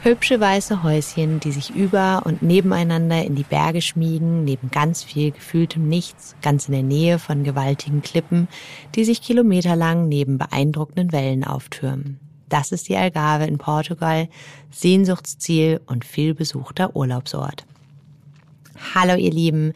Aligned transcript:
Hübsche 0.00 0.38
weiße 0.38 0.84
Häuschen, 0.84 1.40
die 1.40 1.50
sich 1.50 1.74
über 1.74 2.22
und 2.24 2.40
nebeneinander 2.40 3.24
in 3.24 3.34
die 3.34 3.42
Berge 3.42 3.82
schmiegen, 3.82 4.44
neben 4.44 4.70
ganz 4.70 5.02
viel 5.02 5.32
gefühltem 5.32 5.88
Nichts, 5.88 6.36
ganz 6.40 6.68
in 6.68 6.72
der 6.72 6.84
Nähe 6.84 7.18
von 7.18 7.42
gewaltigen 7.42 8.00
Klippen, 8.00 8.46
die 8.94 9.04
sich 9.04 9.20
kilometerlang 9.20 10.06
neben 10.06 10.38
beeindruckenden 10.38 11.10
Wellen 11.10 11.42
auftürmen. 11.42 12.20
Das 12.48 12.70
ist 12.70 12.88
die 12.88 12.96
Algarve 12.96 13.46
in 13.46 13.58
Portugal, 13.58 14.28
Sehnsuchtsziel 14.70 15.80
und 15.86 16.04
vielbesuchter 16.04 16.94
Urlaubsort. 16.94 17.66
Hallo 18.94 19.16
ihr 19.16 19.32
Lieben, 19.32 19.72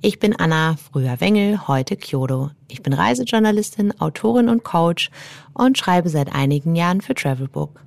ich 0.00 0.20
bin 0.20 0.36
Anna, 0.36 0.76
früher 0.76 1.20
Wengel, 1.20 1.66
heute 1.66 1.96
Kyoto. 1.96 2.50
Ich 2.68 2.82
bin 2.82 2.92
Reisejournalistin, 2.92 4.00
Autorin 4.00 4.48
und 4.48 4.62
Coach 4.62 5.10
und 5.52 5.76
schreibe 5.76 6.08
seit 6.08 6.32
einigen 6.32 6.76
Jahren 6.76 7.00
für 7.00 7.14
Travelbook. 7.14 7.80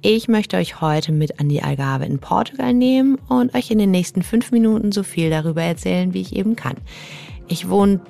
Ich 0.00 0.28
möchte 0.28 0.56
euch 0.56 0.80
heute 0.80 1.10
mit 1.10 1.40
an 1.40 1.48
die 1.48 1.60
Algarve 1.60 2.04
in 2.04 2.20
Portugal 2.20 2.72
nehmen 2.72 3.18
und 3.28 3.52
euch 3.56 3.72
in 3.72 3.78
den 3.78 3.90
nächsten 3.90 4.22
fünf 4.22 4.52
Minuten 4.52 4.92
so 4.92 5.02
viel 5.02 5.28
darüber 5.28 5.62
erzählen, 5.62 6.14
wie 6.14 6.20
ich 6.20 6.36
eben 6.36 6.54
kann. 6.54 6.76
Ich 7.48 7.68
wohne 7.68 8.00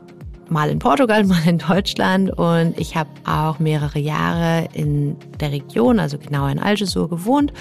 mal 0.51 0.69
in 0.69 0.81
Portugal, 0.81 1.25
mal 1.25 1.47
in 1.47 1.57
Deutschland 1.57 2.31
und 2.31 2.79
ich 2.79 2.95
habe 2.95 3.09
auch 3.25 3.59
mehrere 3.59 3.99
Jahre 3.99 4.69
in 4.75 5.17
der 5.41 5.51
Region, 5.51 5.99
also 5.99 6.19
genau 6.19 6.47
in 6.47 6.59
Algesur 6.59 7.09
gewohnt 7.09 7.55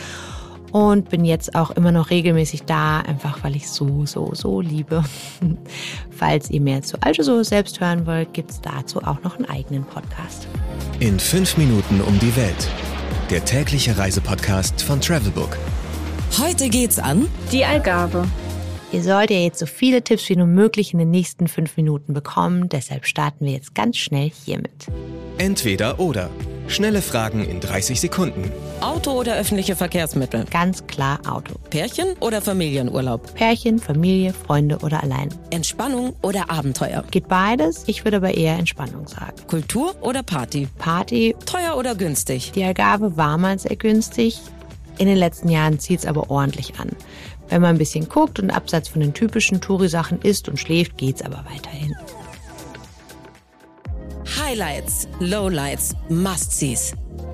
und 0.73 1.09
bin 1.09 1.23
jetzt 1.23 1.55
auch 1.55 1.71
immer 1.71 1.93
noch 1.93 2.09
regelmäßig 2.09 2.63
da, 2.63 2.99
einfach 2.99 3.41
weil 3.45 3.55
ich 3.55 3.69
so, 3.69 4.05
so, 4.05 4.31
so 4.33 4.59
liebe. 4.59 5.05
Falls 6.11 6.49
ihr 6.49 6.59
mehr 6.59 6.81
zu 6.81 7.01
Algesur 7.01 7.45
selbst 7.45 7.79
hören 7.79 8.05
wollt, 8.05 8.33
gibt 8.33 8.51
es 8.51 8.59
dazu 8.59 9.01
auch 9.03 9.23
noch 9.23 9.37
einen 9.37 9.45
eigenen 9.45 9.85
Podcast. 9.85 10.49
In 10.99 11.17
fünf 11.17 11.55
Minuten 11.55 12.01
um 12.01 12.19
die 12.19 12.35
Welt 12.35 12.67
der 13.29 13.43
tägliche 13.43 13.97
Reisepodcast 13.97 14.81
von 14.81 15.01
Travelbook. 15.01 15.57
Heute 16.39 16.69
geht's 16.69 16.99
an 16.99 17.27
die 17.51 17.65
Algarve. 17.65 18.25
Ihr 18.91 19.03
sollt 19.03 19.31
ja 19.31 19.37
jetzt 19.37 19.59
so 19.59 19.65
viele 19.65 20.01
Tipps 20.01 20.29
wie 20.29 20.37
nur 20.37 20.47
möglich 20.47 20.93
in 20.93 20.99
den 20.99 21.11
nächsten 21.11 21.47
fünf 21.47 21.75
Minuten 21.75 22.13
bekommen, 22.13 22.69
deshalb 22.69 23.05
starten 23.05 23.45
wir 23.45 23.53
jetzt 23.53 23.75
ganz 23.75 23.97
schnell 23.97 24.31
hiermit. 24.45 24.87
Entweder 25.37 25.99
oder. 25.99 26.29
Schnelle 26.67 27.01
Fragen 27.01 27.45
in 27.45 27.61
30 27.61 27.99
Sekunden. 27.99 28.51
Auto 28.81 29.11
oder 29.11 29.35
öffentliche 29.35 29.75
Verkehrsmittel? 29.75 30.45
Ganz 30.51 30.85
klar 30.85 31.19
Auto. 31.25 31.55
Pärchen 31.69 32.09
oder 32.19 32.41
Familienurlaub? 32.41 33.33
Pärchen, 33.35 33.79
Familie, 33.79 34.33
Freunde 34.33 34.79
oder 34.79 35.01
allein. 35.01 35.29
Entspannung 35.49 36.13
oder 36.21 36.51
Abenteuer? 36.51 37.03
Geht 37.09 37.29
beides, 37.29 37.85
ich 37.87 38.03
würde 38.03 38.17
aber 38.17 38.33
eher 38.33 38.57
Entspannung 38.57 39.07
sagen. 39.07 39.35
Kultur 39.47 39.95
oder 40.01 40.23
Party? 40.23 40.67
Party. 40.77 41.35
Teuer 41.45 41.77
oder 41.77 41.95
günstig? 41.95 42.51
Die 42.51 42.63
Algarve 42.63 43.15
war 43.15 43.37
mal 43.37 43.57
sehr 43.57 43.77
günstig. 43.77 44.39
In 44.97 45.07
den 45.07 45.17
letzten 45.17 45.49
Jahren 45.49 45.79
zieht 45.79 45.99
es 45.99 46.05
aber 46.05 46.29
ordentlich 46.29 46.79
an. 46.79 46.89
Wenn 47.49 47.61
man 47.61 47.75
ein 47.75 47.77
bisschen 47.77 48.09
guckt 48.09 48.39
und 48.39 48.51
abseits 48.51 48.89
von 48.89 48.99
den 48.99 49.13
typischen 49.13 49.61
Touri-Sachen 49.61 50.21
isst 50.21 50.49
und 50.49 50.59
schläft, 50.59 50.97
geht's 50.97 51.21
aber 51.21 51.45
weiterhin. 51.49 51.95
Highlights, 54.47 55.09
Lowlights, 55.19 55.93
Must-Sees. 56.07 56.93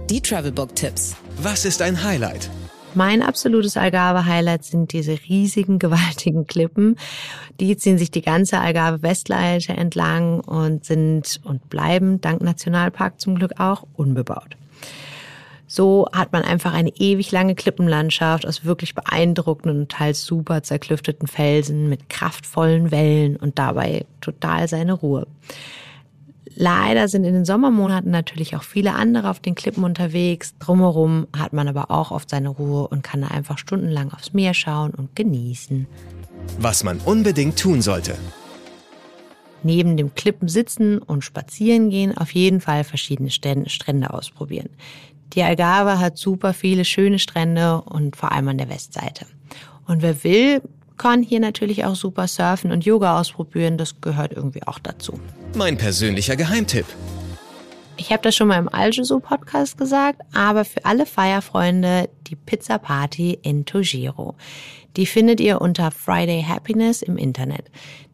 Die 0.10 0.20
Travelbook-Tipps. 0.20 1.16
Was 1.38 1.64
ist 1.64 1.84
ein 1.84 2.04
Highlight? 2.04 2.50
Mein 2.96 3.22
absolutes 3.22 3.78
Algarve-Highlight 3.78 4.64
sind 4.64 4.94
diese 4.94 5.20
riesigen, 5.30 5.78
gewaltigen 5.80 6.48
Klippen. 6.48 6.96
Die 7.60 7.78
ziehen 7.78 8.00
sich 8.00 8.10
die 8.10 8.24
ganze 8.24 8.60
Algarve-Westleite 8.60 9.74
entlang 9.74 10.40
und 10.40 10.86
sind 10.86 11.40
und 11.44 11.70
bleiben, 11.70 12.20
dank 12.20 12.42
Nationalpark 12.42 13.22
zum 13.22 13.36
Glück 13.36 13.60
auch, 13.60 13.86
unbebaut. 13.94 14.58
So 15.68 16.08
hat 16.14 16.34
man 16.34 16.42
einfach 16.42 16.74
eine 16.74 16.96
ewig 16.96 17.32
lange 17.32 17.54
Klippenlandschaft 17.54 18.48
aus 18.48 18.66
wirklich 18.66 18.96
beeindruckenden 18.96 19.82
und 19.82 19.92
teils 19.92 20.26
super 20.26 20.64
zerklüfteten 20.64 21.28
Felsen 21.28 21.90
mit 21.90 22.10
kraftvollen 22.10 22.90
Wellen 22.90 23.36
und 23.36 23.60
dabei 23.60 24.08
total 24.20 24.68
seine 24.68 24.94
Ruhe. 24.94 25.28
Leider 26.56 27.08
sind 27.08 27.24
in 27.24 27.34
den 27.34 27.46
Sommermonaten 27.46 28.12
natürlich 28.12 28.56
auch 28.56 28.64
viele 28.64 28.94
andere 28.94 29.30
auf 29.30 29.40
den 29.40 29.56
Klippen 29.56 29.84
unterwegs. 29.84 30.54
Drumherum 30.60 31.28
hat 31.36 31.54
man 31.54 31.68
aber 31.68 31.90
auch 31.90 32.12
oft 32.12 32.30
seine 32.30 32.50
Ruhe 32.50 32.88
und 32.88 33.04
kann 33.04 33.22
da 33.22 33.28
einfach 33.30 33.58
stundenlang 33.58 34.12
aufs 34.12 34.34
Meer 34.34 34.54
schauen 34.54 34.92
und 34.92 35.16
genießen. 35.16 35.88
Was 36.60 36.84
man 36.84 37.00
unbedingt 37.00 37.58
tun 37.58 37.82
sollte. 37.82 38.16
Neben 39.64 39.96
dem 39.96 40.14
Klippen 40.14 40.50
sitzen 40.50 41.00
und 41.00 41.24
spazieren 41.24 41.90
gehen, 41.90 42.16
auf 42.18 42.32
jeden 42.32 42.60
Fall 42.60 42.84
verschiedene 42.84 43.30
Strände 43.30 44.14
ausprobieren. 44.14 44.70
Die 45.34 45.42
Algarve 45.42 46.00
hat 46.00 46.18
super 46.18 46.54
viele 46.54 46.86
schöne 46.86 47.18
Strände 47.18 47.82
und 47.82 48.16
vor 48.16 48.32
allem 48.32 48.50
an 48.50 48.58
der 48.58 48.70
Westseite. 48.70 49.26
Und 49.88 50.02
wer 50.02 50.24
will, 50.24 50.62
kann 50.98 51.24
hier 51.24 51.40
natürlich 51.40 51.86
auch 51.86 51.96
super 51.96 52.28
surfen 52.28 52.72
und 52.72 52.86
Yoga 52.86 53.20
ausprobieren. 53.20 53.78
Das 53.78 54.02
gehört 54.02 54.34
irgendwie 54.34 54.64
auch 54.66 54.80
dazu. 54.80 55.20
Mein 55.56 55.78
persönlicher 55.78 56.36
Geheimtipp. 56.36 56.86
Ich 57.96 58.12
habe 58.12 58.24
das 58.24 58.36
schon 58.36 58.48
mal 58.48 58.58
im 58.58 58.70
Algeso 58.70 59.20
Podcast 59.20 59.78
gesagt, 59.78 60.22
aber 60.34 60.66
für 60.66 60.84
alle 60.84 61.06
Feierfreunde 61.06 62.10
die 62.28 62.36
Pizza 62.36 62.80
Party 62.80 63.38
in 63.44 63.66
Togiro. 63.66 64.36
Die 64.98 65.06
findet 65.06 65.40
ihr 65.40 65.62
unter 65.62 65.92
Friday 65.92 66.44
Happiness 66.44 67.02
im 67.02 67.18
Internet. 67.18 67.70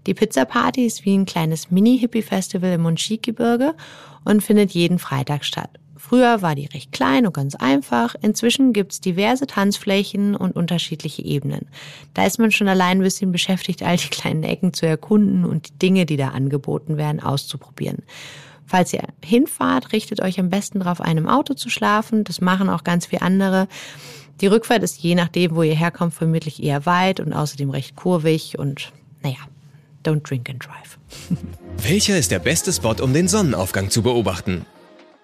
Die 0.05 0.13
Pizza 0.13 0.45
Party 0.45 0.85
ist 0.85 1.05
wie 1.05 1.17
ein 1.17 1.25
kleines 1.25 1.71
Mini-Hippie-Festival 1.71 2.73
im 2.73 2.81
Monchique-Gebirge 2.81 3.73
und 4.25 4.43
findet 4.43 4.71
jeden 4.71 4.99
Freitag 4.99 5.45
statt. 5.45 5.69
Früher 5.99 6.41
war 6.41 6.55
die 6.55 6.65
recht 6.65 6.93
klein 6.93 7.27
und 7.27 7.33
ganz 7.33 7.55
einfach. 7.55 8.15
Inzwischen 8.21 8.71
gibt's 8.71 9.01
diverse 9.01 9.47
Tanzflächen 9.47 10.33
und 10.33 10.55
unterschiedliche 10.55 11.23
Ebenen. 11.25 11.67
Da 12.13 12.25
ist 12.25 12.39
man 12.39 12.51
schon 12.51 12.69
allein 12.69 12.99
ein 12.99 13.03
bisschen 13.03 13.33
beschäftigt, 13.33 13.83
all 13.83 13.97
die 13.97 14.07
kleinen 14.07 14.43
Ecken 14.43 14.73
zu 14.73 14.87
erkunden 14.87 15.43
und 15.43 15.67
die 15.67 15.77
Dinge, 15.77 16.05
die 16.05 16.15
da 16.15 16.29
angeboten 16.29 16.95
werden, 16.95 17.21
auszuprobieren. 17.21 18.03
Falls 18.65 18.93
ihr 18.93 19.03
hinfahrt, 19.23 19.91
richtet 19.91 20.21
euch 20.21 20.39
am 20.39 20.49
besten 20.49 20.79
darauf, 20.79 21.01
einem 21.01 21.27
Auto 21.27 21.53
zu 21.53 21.69
schlafen. 21.69 22.23
Das 22.23 22.39
machen 22.39 22.69
auch 22.69 22.85
ganz 22.85 23.07
viele 23.07 23.21
andere. 23.21 23.67
Die 24.39 24.47
Rückfahrt 24.47 24.83
ist 24.83 24.99
je 24.99 25.15
nachdem, 25.15 25.53
wo 25.53 25.63
ihr 25.63 25.75
herkommt, 25.75 26.13
vermutlich 26.13 26.63
eher 26.63 26.85
weit 26.85 27.19
und 27.19 27.33
außerdem 27.33 27.71
recht 27.71 27.97
kurvig 27.97 28.57
und 28.57 28.93
naja, 29.21 29.39
don't 30.05 30.21
drink 30.21 30.49
and 30.49 30.65
drive. 30.65 30.97
Welcher 31.83 32.17
ist 32.17 32.31
der 32.31 32.39
beste 32.39 32.71
Spot, 32.71 32.95
um 33.03 33.13
den 33.13 33.27
Sonnenaufgang 33.27 33.89
zu 33.89 34.01
beobachten? 34.01 34.65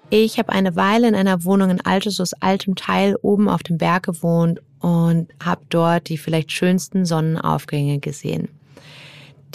Ich 0.09 0.37
habe 0.37 0.51
eine 0.51 0.75
Weile 0.75 1.07
in 1.07 1.15
einer 1.15 1.43
Wohnung 1.43 1.71
in 1.71 1.81
Altesus 1.81 2.33
altem 2.33 2.75
Teil 2.75 3.15
oben 3.21 3.49
auf 3.49 3.63
dem 3.63 3.77
Berg 3.77 4.03
gewohnt 4.03 4.61
und 4.79 5.27
habe 5.43 5.61
dort 5.69 6.09
die 6.09 6.17
vielleicht 6.17 6.51
schönsten 6.51 7.05
Sonnenaufgänge 7.05 7.99
gesehen. 7.99 8.49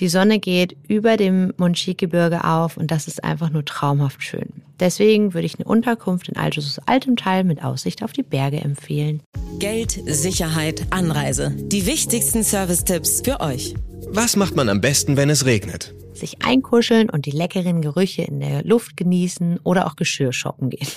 Die 0.00 0.08
Sonne 0.08 0.38
geht 0.38 0.76
über 0.88 1.18
dem 1.18 1.52
Monchique-Gebirge 1.58 2.44
auf 2.44 2.78
und 2.78 2.90
das 2.90 3.06
ist 3.06 3.22
einfach 3.22 3.50
nur 3.50 3.64
traumhaft 3.64 4.22
schön. 4.22 4.62
Deswegen 4.80 5.34
würde 5.34 5.44
ich 5.44 5.58
eine 5.58 5.68
Unterkunft 5.68 6.28
in 6.28 6.36
Altesus 6.36 6.80
altem 6.86 7.16
Teil 7.16 7.44
mit 7.44 7.62
Aussicht 7.62 8.02
auf 8.02 8.12
die 8.12 8.22
Berge 8.22 8.58
empfehlen. 8.58 9.22
Geld, 9.58 10.00
Sicherheit, 10.06 10.86
Anreise. 10.88 11.54
Die 11.54 11.84
wichtigsten 11.84 12.42
Service-Tipps 12.42 13.20
für 13.22 13.40
euch. 13.40 13.74
Was 14.08 14.36
macht 14.36 14.56
man 14.56 14.70
am 14.70 14.80
besten, 14.80 15.18
wenn 15.18 15.28
es 15.28 15.44
regnet? 15.44 15.94
Sich 16.20 16.42
einkuscheln 16.44 17.10
und 17.10 17.26
die 17.26 17.30
leckeren 17.30 17.82
Gerüche 17.82 18.22
in 18.22 18.40
der 18.40 18.64
Luft 18.64 18.96
genießen 18.96 19.58
oder 19.64 19.86
auch 19.86 19.96
Geschirr 19.96 20.32
shoppen 20.32 20.70
gehen. 20.70 20.86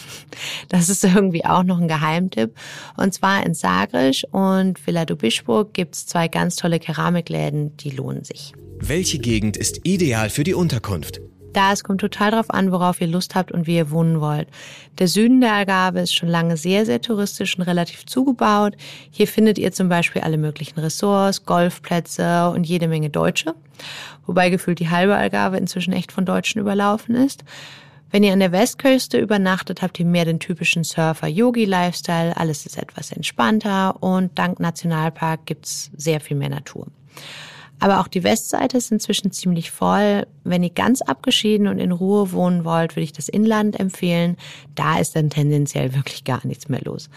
Das 0.70 0.90
ist 0.90 1.04
irgendwie 1.04 1.46
auch 1.46 1.64
noch 1.64 1.80
ein 1.80 1.88
Geheimtipp. 1.88 2.56
Und 2.98 3.14
zwar 3.14 3.46
in 3.46 3.54
Sagres 3.54 4.24
und 4.32 4.86
Villa 4.86 5.06
do 5.06 5.16
Bischburg 5.16 5.74
gibt's 5.74 6.06
zwei 6.06 6.28
ganz 6.28 6.56
tolle 6.56 6.80
Keramikläden, 6.80 7.78
die 7.78 7.92
lohnen 7.92 8.24
sich. 8.24 8.54
Welche 8.80 9.20
Gegend 9.20 9.56
ist 9.56 9.82
ideal 9.84 10.30
für 10.30 10.44
die 10.44 10.54
Unterkunft? 10.54 11.22
Da 11.54 11.72
es 11.72 11.84
kommt 11.84 12.02
total 12.02 12.32
drauf 12.32 12.50
an, 12.50 12.72
worauf 12.72 13.00
ihr 13.00 13.08
Lust 13.08 13.36
habt 13.36 13.52
und 13.52 13.68
wie 13.68 13.78
ihr 13.78 13.92
wohnen 13.92 14.20
wollt. 14.20 14.48
Der 14.98 15.08
Süden 15.08 15.40
der 15.40 15.54
Algarve 15.54 16.02
ist 16.02 16.14
schon 16.14 16.30
lange 16.30 16.58
sehr, 16.58 16.86
sehr 16.86 17.02
touristisch 17.02 17.58
und 17.58 17.64
relativ 17.64 18.06
zugebaut. 18.06 18.76
Hier 19.12 19.28
findet 19.28 19.58
ihr 19.60 19.72
zum 19.72 19.88
Beispiel 19.88 20.24
alle 20.24 20.38
möglichen 20.38 20.80
Ressorts, 20.80 21.46
Golfplätze 21.46 22.50
und 22.50 22.66
jede 22.66 22.88
Menge 22.88 23.10
Deutsche. 23.10 23.54
Wobei 24.26 24.50
gefühlt 24.50 24.80
die 24.80 24.90
halbe 24.90 25.16
Algarve 25.16 25.58
inzwischen 25.58 25.94
echt 25.94 26.12
von 26.12 26.26
Deutschen 26.26 26.60
überlaufen 26.60 27.16
ist. 27.16 27.44
Wenn 28.10 28.24
ihr 28.24 28.34
an 28.34 28.40
der 28.40 28.52
Westküste 28.52 29.18
übernachtet, 29.18 29.82
habt 29.82 30.00
ihr 30.00 30.06
mehr 30.06 30.26
den 30.26 30.40
typischen 30.40 30.84
Surfer-Yogi-Lifestyle. 30.84 32.38
Alles 32.38 32.66
ist 32.66 32.78
etwas 32.78 33.12
entspannter 33.12 34.02
und 34.04 34.38
dank 34.38 34.60
Nationalpark 34.60 35.48
gibt's 35.48 35.90
sehr 35.98 36.20
viel 36.20 36.38
mehr 36.38 36.50
Natur. 36.50 36.88
Aber 37.84 38.00
auch 38.00 38.08
die 38.08 38.24
Westseite 38.24 38.78
ist 38.78 38.94
inzwischen 38.94 39.34
ziemlich 39.34 39.70
voll. 39.70 40.26
Wenn 40.46 40.64
ihr 40.64 40.70
ganz 40.70 41.02
abgeschieden 41.02 41.68
und 41.68 41.80
in 41.80 41.92
Ruhe 41.92 42.32
wohnen 42.32 42.64
wollt, 42.64 42.96
würde 42.96 43.04
ich 43.04 43.12
das 43.12 43.28
Inland 43.28 43.78
empfehlen. 43.78 44.38
Da 44.74 45.00
ist 45.00 45.18
dann 45.18 45.30
tendenziell 45.30 45.94
wirklich 45.94 46.24
gar 46.24 46.48
nichts 46.48 46.70
mehr 46.70 46.80
los. 46.86 47.10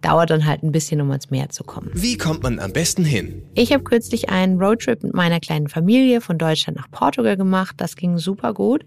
Dauert 0.00 0.30
dann 0.30 0.46
halt 0.46 0.62
ein 0.62 0.72
bisschen, 0.72 1.02
um 1.02 1.10
ans 1.10 1.28
Meer 1.28 1.50
zu 1.50 1.62
kommen. 1.62 1.90
Wie 1.92 2.16
kommt 2.16 2.42
man 2.42 2.58
am 2.58 2.72
besten 2.72 3.04
hin? 3.04 3.42
Ich 3.52 3.70
habe 3.70 3.84
kürzlich 3.84 4.30
einen 4.30 4.58
Roadtrip 4.58 5.02
mit 5.02 5.12
meiner 5.12 5.40
kleinen 5.40 5.68
Familie 5.68 6.22
von 6.22 6.38
Deutschland 6.38 6.78
nach 6.78 6.90
Portugal 6.90 7.36
gemacht. 7.36 7.74
Das 7.76 7.94
ging 7.94 8.16
super 8.16 8.54
gut. 8.54 8.86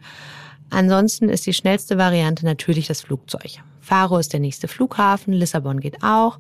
Ansonsten 0.72 1.30
ist 1.30 1.46
die 1.46 1.54
schnellste 1.54 2.00
Variante 2.00 2.46
natürlich 2.46 2.88
das 2.88 3.02
Flugzeug. 3.02 3.60
Faro 3.80 4.18
ist 4.18 4.34
der 4.34 4.40
nächste 4.40 4.68
Flughafen, 4.68 5.34
Lissabon 5.34 5.82
geht 5.82 6.02
auch. 6.02 6.40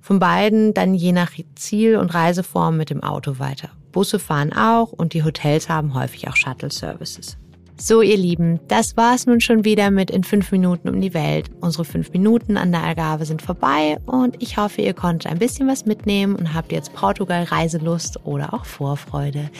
Von 0.00 0.18
beiden 0.18 0.74
dann 0.74 0.94
je 0.94 1.12
nach 1.12 1.30
Ziel 1.54 1.96
und 1.96 2.12
Reiseform 2.12 2.76
mit 2.76 2.90
dem 2.90 3.04
Auto 3.04 3.38
weiter. 3.38 3.70
Busse 3.92 4.18
fahren 4.18 4.52
auch 4.52 4.92
und 4.92 5.12
die 5.12 5.22
Hotels 5.22 5.68
haben 5.68 5.94
häufig 5.94 6.28
auch 6.28 6.36
Shuttle-Services. 6.36 7.36
So, 7.84 8.00
ihr 8.00 8.16
Lieben, 8.16 8.60
das 8.68 8.96
war's 8.96 9.26
nun 9.26 9.40
schon 9.40 9.64
wieder 9.64 9.90
mit 9.90 10.08
in 10.10 10.22
fünf 10.22 10.52
Minuten 10.52 10.88
um 10.88 11.00
die 11.00 11.14
Welt. 11.14 11.50
Unsere 11.60 11.84
fünf 11.84 12.12
Minuten 12.12 12.56
an 12.56 12.70
der 12.70 12.84
Algarve 12.84 13.24
sind 13.24 13.42
vorbei 13.42 13.98
und 14.06 14.40
ich 14.40 14.56
hoffe, 14.56 14.82
ihr 14.82 14.94
konntet 14.94 15.32
ein 15.32 15.38
bisschen 15.38 15.66
was 15.66 15.84
mitnehmen 15.84 16.36
und 16.36 16.54
habt 16.54 16.70
jetzt 16.70 16.92
Portugal 16.94 17.42
Reiselust 17.42 18.24
oder 18.24 18.54
auch 18.54 18.66
Vorfreude. 18.66 19.50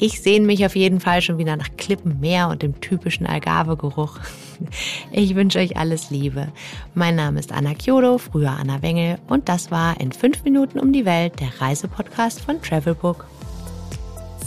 Ich 0.00 0.20
sehne 0.20 0.46
mich 0.46 0.66
auf 0.66 0.74
jeden 0.74 0.98
Fall 0.98 1.22
schon 1.22 1.38
wieder 1.38 1.56
nach 1.56 1.68
Klippenmeer 1.76 2.48
und 2.48 2.62
dem 2.62 2.80
typischen 2.80 3.26
Algarve-Geruch. 3.26 4.18
Ich 5.12 5.36
wünsche 5.36 5.60
euch 5.60 5.76
alles 5.76 6.10
Liebe. 6.10 6.48
Mein 6.92 7.14
Name 7.14 7.38
ist 7.38 7.52
Anna 7.52 7.74
Kyodo, 7.74 8.18
früher 8.18 8.56
Anna 8.58 8.82
Wengel 8.82 9.18
und 9.28 9.48
das 9.48 9.70
war 9.70 10.00
in 10.00 10.10
fünf 10.10 10.42
Minuten 10.42 10.80
um 10.80 10.92
die 10.92 11.04
Welt, 11.04 11.38
der 11.38 11.60
Reisepodcast 11.60 12.40
von 12.40 12.60
Travelbook. 12.60 13.24